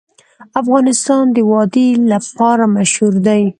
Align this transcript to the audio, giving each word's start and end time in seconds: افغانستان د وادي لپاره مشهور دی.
افغانستان 0.61 1.23
د 1.35 1.37
وادي 1.51 1.89
لپاره 2.11 2.63
مشهور 2.77 3.13
دی. 3.27 3.43